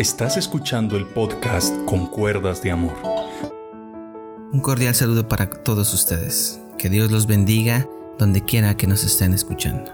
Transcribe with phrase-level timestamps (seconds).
[0.00, 2.94] Estás escuchando el podcast Con Cuerdas de Amor.
[4.50, 6.58] Un cordial saludo para todos ustedes.
[6.78, 7.86] Que Dios los bendiga
[8.18, 9.92] donde quiera que nos estén escuchando.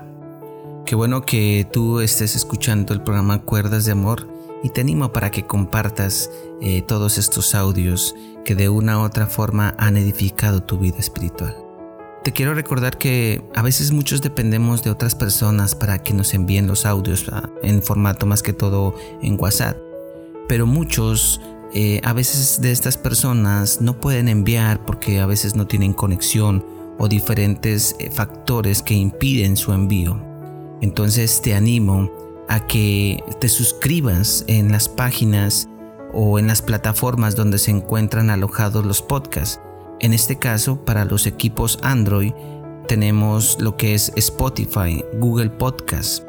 [0.87, 4.29] Qué bueno que tú estés escuchando el programa Cuerdas de Amor
[4.62, 6.30] y te animo para que compartas
[6.62, 8.14] eh, todos estos audios
[8.45, 11.57] que de una u otra forma han edificado tu vida espiritual.
[12.23, 16.68] Te quiero recordar que a veces muchos dependemos de otras personas para que nos envíen
[16.68, 19.86] los audios ah, en formato más que todo en WhatsApp
[20.48, 21.41] pero muchos
[21.73, 26.64] eh, a veces de estas personas no pueden enviar porque a veces no tienen conexión
[26.98, 30.23] o diferentes eh, factores que impiden su envío.
[30.80, 32.10] Entonces te animo
[32.48, 35.68] a que te suscribas en las páginas
[36.12, 39.60] o en las plataformas donde se encuentran alojados los podcasts.
[40.01, 42.32] En este caso, para los equipos Android,
[42.87, 46.24] tenemos lo que es Spotify, Google Podcast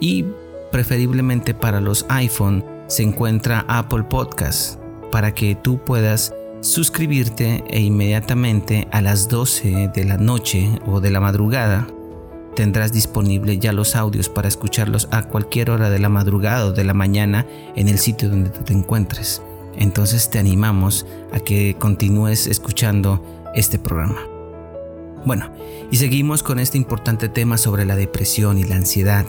[0.00, 0.24] y
[0.70, 4.78] preferiblemente para los iPhone se encuentra Apple Podcast
[5.10, 11.10] para que tú puedas suscribirte e inmediatamente a las 12 de la noche o de
[11.10, 11.86] la madrugada
[12.54, 16.84] tendrás disponible ya los audios para escucharlos a cualquier hora de la madrugada o de
[16.84, 19.42] la mañana en el sitio donde tú te encuentres.
[19.76, 23.22] Entonces te animamos a que continúes escuchando
[23.54, 24.20] este programa.
[25.24, 25.50] Bueno,
[25.90, 29.26] y seguimos con este importante tema sobre la depresión y la ansiedad.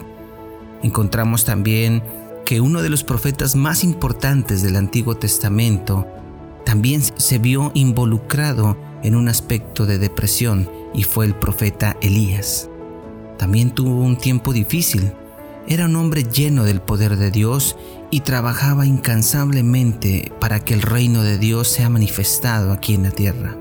[0.83, 2.03] Encontramos también
[2.45, 6.07] que uno de los profetas más importantes del Antiguo Testamento
[6.63, 12.69] también se vio involucrado en un aspecto de depresión y fue el profeta Elías.
[13.37, 15.11] También tuvo un tiempo difícil.
[15.67, 17.75] Era un hombre lleno del poder de Dios
[18.11, 23.57] y trabajaba incansablemente para que el reino de Dios sea manifestado aquí en la tierra.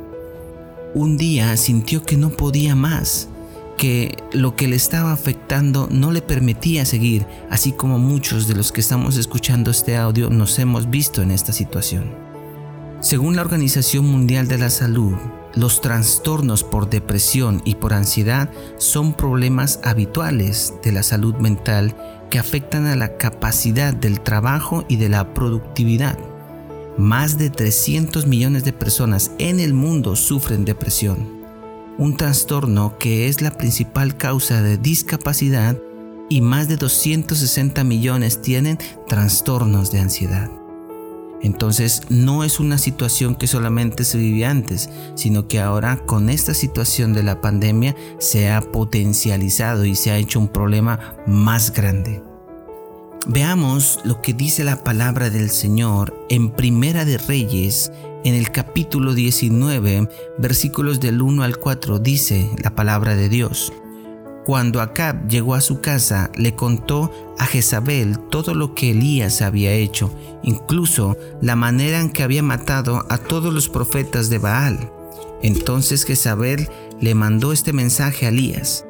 [0.95, 3.29] Un día sintió que no podía más
[3.77, 8.73] que lo que le estaba afectando no le permitía seguir, así como muchos de los
[8.73, 12.15] que estamos escuchando este audio nos hemos visto en esta situación.
[13.01, 15.15] Según la Organización Mundial de la Salud,
[15.55, 21.95] los trastornos por depresión y por ansiedad son problemas habituales de la salud mental
[22.31, 26.19] que afectan a la capacidad del trabajo y de la productividad.
[26.97, 31.34] Más de 300 millones de personas en el mundo sufren depresión
[31.99, 35.77] un trastorno que es la principal causa de discapacidad
[36.29, 40.51] y más de 260 millones tienen trastornos de ansiedad.
[41.43, 46.55] Entonces no es una situación que solamente se vivía antes, sino que ahora con esta
[46.55, 52.23] situación de la pandemia se ha potencializado y se ha hecho un problema más grande.
[53.27, 57.93] Veamos lo que dice la palabra del Señor en Primera de Reyes
[58.25, 60.09] en el capítulo 19,
[60.39, 63.73] versículos del 1 al 4, dice la palabra de Dios.
[64.47, 69.73] Cuando Acab llegó a su casa, le contó a Jezabel todo lo que Elías había
[69.73, 70.11] hecho,
[70.43, 74.91] incluso la manera en que había matado a todos los profetas de Baal.
[75.43, 76.69] Entonces Jezabel
[77.01, 78.87] le mandó este mensaje a Elías,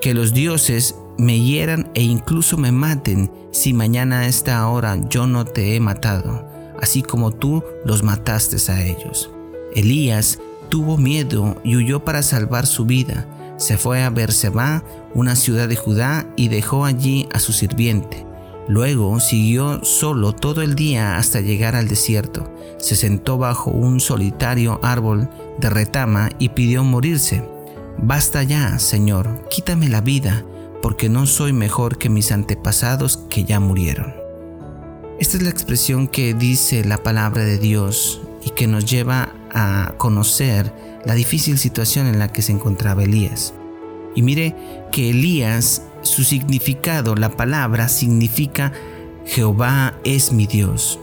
[0.00, 5.26] que los dioses me hieran e incluso me maten si mañana a esta hora yo
[5.26, 6.47] no te he matado
[6.80, 9.30] así como tú los mataste a ellos.
[9.74, 13.26] Elías tuvo miedo y huyó para salvar su vida.
[13.56, 14.84] Se fue a Berseba,
[15.14, 18.24] una ciudad de Judá, y dejó allí a su sirviente.
[18.68, 22.52] Luego siguió solo todo el día hasta llegar al desierto.
[22.78, 25.28] Se sentó bajo un solitario árbol
[25.58, 27.42] de retama y pidió morirse.
[27.96, 30.44] Basta ya, Señor, quítame la vida,
[30.82, 34.27] porque no soy mejor que mis antepasados que ya murieron.
[35.18, 39.94] Esta es la expresión que dice la palabra de Dios y que nos lleva a
[39.98, 40.72] conocer
[41.04, 43.52] la difícil situación en la que se encontraba Elías.
[44.14, 44.54] Y mire
[44.92, 48.72] que Elías, su significado, la palabra significa
[49.26, 51.00] Jehová es mi Dios.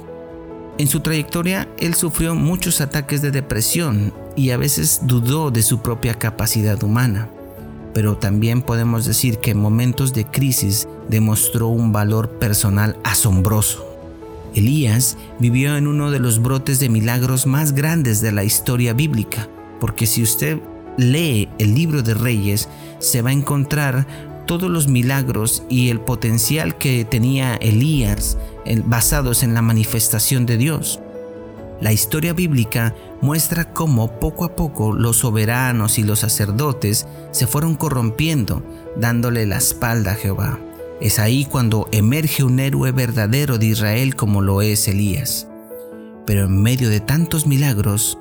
[0.77, 5.79] En su trayectoria, él sufrió muchos ataques de depresión y a veces dudó de su
[5.79, 7.27] propia capacidad humana.
[7.93, 13.84] Pero también podemos decir que en momentos de crisis demostró un valor personal asombroso.
[14.55, 19.47] Elías vivió en uno de los brotes de milagros más grandes de la historia bíblica,
[19.80, 20.59] porque si usted
[20.97, 22.69] lee el libro de Reyes,
[23.00, 24.07] se va a encontrar
[24.47, 28.38] todos los milagros y el potencial que tenía Elías
[28.85, 31.00] basados en la manifestación de Dios.
[31.81, 37.75] La historia bíblica muestra cómo poco a poco los soberanos y los sacerdotes se fueron
[37.75, 38.63] corrompiendo,
[38.95, 40.59] dándole la espalda a Jehová.
[41.06, 45.48] Es ahí cuando emerge un héroe verdadero de Israel como lo es Elías.
[46.25, 48.18] Pero en medio de tantos milagros,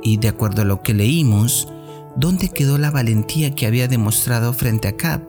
[0.00, 1.66] y de acuerdo a lo que leímos,
[2.14, 5.28] ¿dónde quedó la valentía que había demostrado frente a Cab,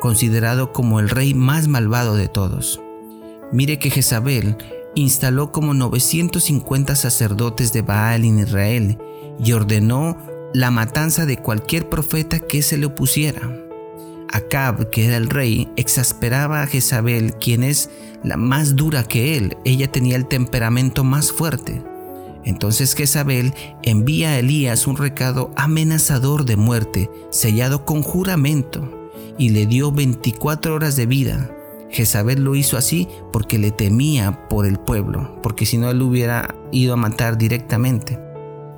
[0.00, 2.80] considerado como el rey más malvado de todos?
[3.52, 4.56] Mire que Jezabel
[4.96, 8.98] instaló como 950 sacerdotes de Baal en Israel
[9.38, 10.18] y ordenó
[10.52, 13.63] la matanza de cualquier profeta que se le opusiera.
[14.34, 17.88] Acab, que era el rey, exasperaba a Jezabel, quien es
[18.24, 19.56] la más dura que él.
[19.64, 21.80] Ella tenía el temperamento más fuerte.
[22.44, 23.54] Entonces Jezabel
[23.84, 29.08] envía a Elías un recado amenazador de muerte, sellado con juramento,
[29.38, 31.50] y le dio 24 horas de vida.
[31.90, 36.56] Jezabel lo hizo así porque le temía por el pueblo, porque si no él hubiera
[36.72, 38.18] ido a matar directamente.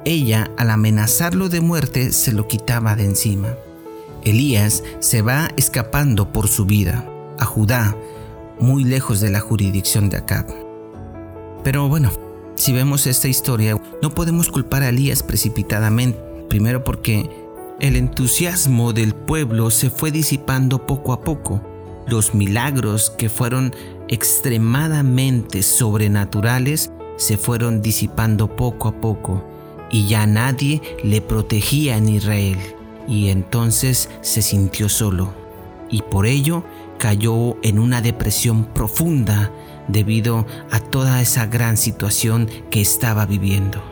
[0.04, 3.56] Ella, al amenazarlo de muerte, se lo quitaba de encima.
[4.26, 7.08] Elías se va escapando por su vida
[7.38, 7.96] a Judá,
[8.58, 10.46] muy lejos de la jurisdicción de Acab.
[11.62, 12.10] Pero bueno,
[12.56, 16.18] si vemos esta historia, no podemos culpar a Elías precipitadamente,
[16.48, 17.30] primero porque
[17.78, 21.62] el entusiasmo del pueblo se fue disipando poco a poco.
[22.08, 23.76] Los milagros que fueron
[24.08, 29.44] extremadamente sobrenaturales se fueron disipando poco a poco
[29.88, 32.58] y ya nadie le protegía en Israel
[33.08, 35.46] y entonces se sintió solo
[35.90, 36.64] y por ello
[36.98, 39.52] cayó en una depresión profunda
[39.88, 43.82] debido a toda esa gran situación que estaba viviendo.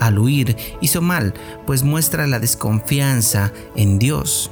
[0.00, 1.34] Al huir hizo mal,
[1.66, 4.50] pues muestra la desconfianza en Dios.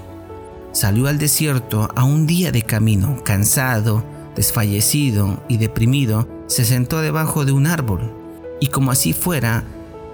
[0.72, 7.44] Salió al desierto a un día de camino, cansado, desfallecido y deprimido, se sentó debajo
[7.44, 8.12] de un árbol,
[8.60, 9.64] y como así fuera,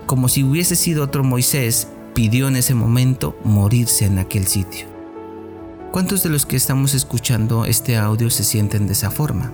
[0.06, 1.88] como si hubiese sido otro Moisés,
[2.20, 4.86] pidió en ese momento morirse en aquel sitio.
[5.90, 9.50] ¿Cuántos de los que estamos escuchando este audio se sienten de esa forma?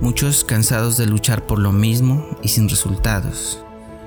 [0.00, 3.64] Muchos cansados de luchar por lo mismo y sin resultados,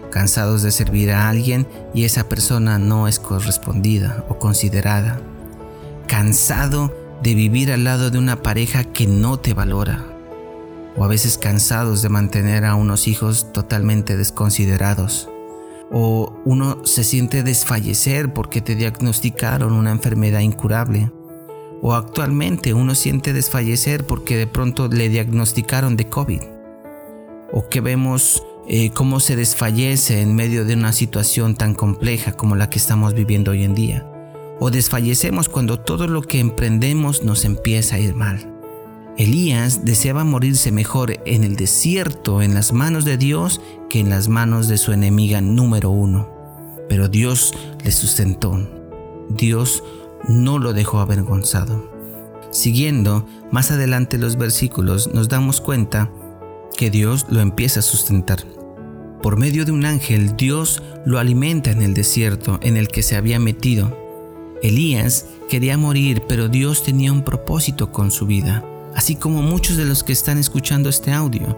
[0.09, 5.19] cansados de servir a alguien y esa persona no es correspondida o considerada,
[6.07, 10.05] cansado de vivir al lado de una pareja que no te valora,
[10.95, 15.27] o a veces cansados de mantener a unos hijos totalmente desconsiderados,
[15.91, 21.11] o uno se siente desfallecer porque te diagnosticaron una enfermedad incurable.
[21.81, 26.41] O actualmente uno siente desfallecer porque de pronto le diagnosticaron de COVID.
[27.51, 32.55] O que vemos eh, cómo se desfallece en medio de una situación tan compleja como
[32.55, 34.09] la que estamos viviendo hoy en día.
[34.59, 38.52] O desfallecemos cuando todo lo que emprendemos nos empieza a ir mal.
[39.17, 44.27] Elías deseaba morirse mejor en el desierto en las manos de Dios que en las
[44.27, 46.29] manos de su enemiga número uno.
[46.89, 48.67] Pero Dios le sustentó.
[49.29, 49.83] Dios
[50.27, 51.91] no lo dejó avergonzado.
[52.49, 56.11] Siguiendo más adelante los versículos nos damos cuenta
[56.75, 58.43] que Dios lo empieza a sustentar.
[59.21, 63.15] Por medio de un ángel, Dios lo alimenta en el desierto en el que se
[63.15, 63.95] había metido.
[64.63, 68.65] Elías quería morir, pero Dios tenía un propósito con su vida
[68.95, 71.57] así como muchos de los que están escuchando este audio.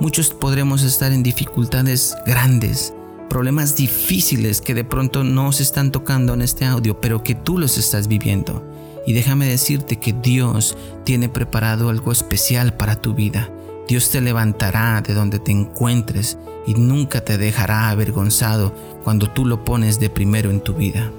[0.00, 2.94] Muchos podremos estar en dificultades grandes,
[3.28, 7.58] problemas difíciles que de pronto no se están tocando en este audio, pero que tú
[7.58, 8.64] los estás viviendo.
[9.06, 13.50] Y déjame decirte que Dios tiene preparado algo especial para tu vida.
[13.86, 19.64] Dios te levantará de donde te encuentres y nunca te dejará avergonzado cuando tú lo
[19.64, 21.10] pones de primero en tu vida.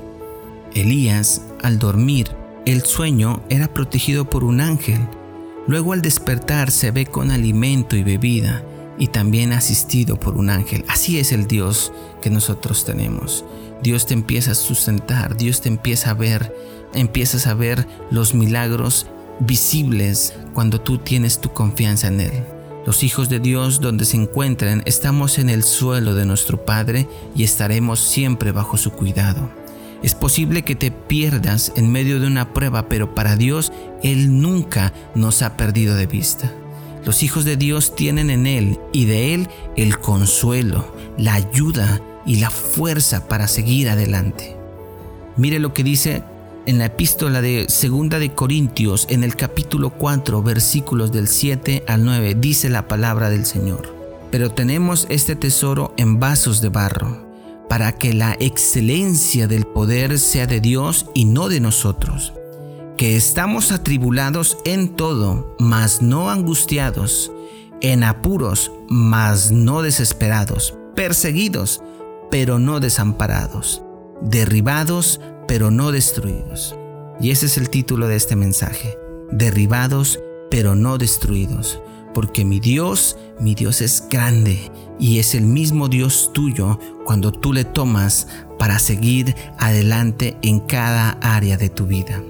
[0.74, 2.32] Elías, al dormir,
[2.66, 5.08] el sueño era protegido por un ángel
[5.68, 8.64] Luego al despertar se ve con alimento y bebida
[8.98, 10.86] y también asistido por un ángel.
[10.88, 13.44] Así es el Dios que nosotros tenemos.
[13.82, 16.56] Dios te empieza a sustentar, Dios te empieza a ver,
[16.94, 19.08] empiezas a ver los milagros
[19.40, 22.44] visibles cuando tú tienes tu confianza en Él.
[22.86, 27.44] Los hijos de Dios donde se encuentren estamos en el suelo de nuestro Padre y
[27.44, 29.50] estaremos siempre bajo su cuidado.
[30.06, 34.94] Es posible que te pierdas en medio de una prueba, pero para Dios Él nunca
[35.16, 36.54] nos ha perdido de vista.
[37.06, 42.36] Los hijos de Dios tienen en Él y de Él el consuelo, la ayuda y
[42.36, 44.56] la fuerza para seguir adelante.
[45.38, 46.22] Mire lo que dice
[46.68, 52.06] en la epístola de Segunda de Corintios en el capítulo 4 versículos del 7 al
[52.06, 53.92] 9 dice la palabra del Señor.
[54.30, 57.25] Pero tenemos este tesoro en vasos de barro
[57.70, 62.34] para que la excelencia del poder sea de Dios y no de nosotros,
[62.98, 67.32] que estamos atribulados en todo, mas no angustiados,
[67.82, 71.82] en apuros, mas no desesperados, perseguidos,
[72.32, 73.82] pero no desamparados,
[74.22, 76.76] derribados, pero no destruidos.
[77.20, 78.98] Y ese es el título de este mensaje,
[79.32, 80.20] derribados,
[80.50, 81.82] pero no destruidos
[82.16, 87.52] porque mi Dios, mi Dios es grande y es el mismo Dios tuyo cuando tú
[87.52, 92.24] le tomas para seguir adelante en cada área de tu vida.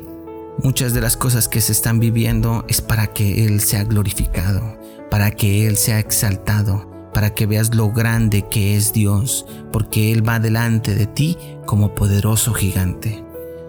[0.63, 4.75] Muchas de las cosas que se están viviendo es para que Él sea glorificado,
[5.11, 10.27] para que Él sea exaltado, para que veas lo grande que es Dios, porque Él
[10.27, 11.37] va delante de ti
[11.67, 13.23] como poderoso gigante.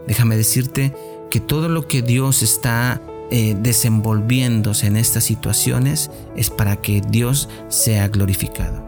[0.09, 0.95] Déjame decirte
[1.31, 7.49] que todo lo que Dios está eh, desenvolviéndose en estas situaciones es para que Dios
[7.69, 8.85] sea glorificado.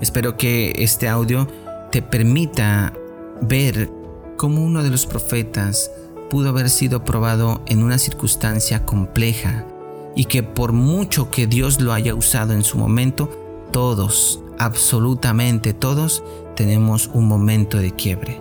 [0.00, 1.46] Espero que este audio
[1.92, 2.92] te permita
[3.40, 3.90] ver
[4.36, 5.90] cómo uno de los profetas
[6.30, 9.66] pudo haber sido probado en una circunstancia compleja
[10.16, 13.28] y que por mucho que Dios lo haya usado en su momento,
[13.72, 16.22] todos, absolutamente todos,
[16.56, 18.40] tenemos un momento de quiebre.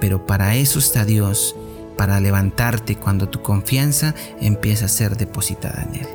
[0.00, 1.56] Pero para eso está Dios,
[2.02, 6.08] para levantarte cuando tu confianza empieza a ser depositada en Él.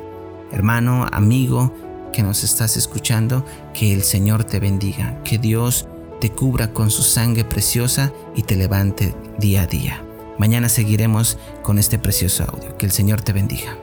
[0.52, 1.72] Hermano, amigo,
[2.12, 3.42] que nos estás escuchando,
[3.72, 5.88] que el Señor te bendiga, que Dios
[6.20, 10.04] te cubra con su sangre preciosa y te levante día a día.
[10.36, 12.76] Mañana seguiremos con este precioso audio.
[12.76, 13.74] Que el Señor te bendiga.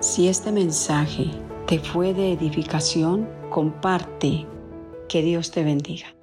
[0.00, 1.30] Si este mensaje
[1.68, 4.48] te fue de edificación, comparte.
[5.08, 6.17] Que Dios te bendiga.